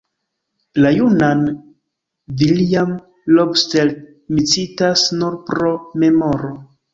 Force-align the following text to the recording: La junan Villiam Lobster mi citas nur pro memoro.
La 0.83 0.91
junan 0.93 1.43
Villiam 2.39 2.95
Lobster 3.41 3.85
mi 4.39 4.47
citas 4.55 5.05
nur 5.21 5.37
pro 5.51 5.71
memoro. 6.07 6.53